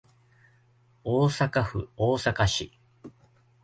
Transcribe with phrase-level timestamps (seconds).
[1.03, 2.71] 大阪府大阪市